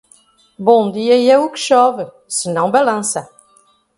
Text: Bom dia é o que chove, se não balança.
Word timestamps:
Bom 0.57 0.91
dia 0.91 1.31
é 1.31 1.37
o 1.37 1.51
que 1.51 1.59
chove, 1.59 2.07
se 2.27 2.51
não 2.51 2.71
balança. 2.71 3.29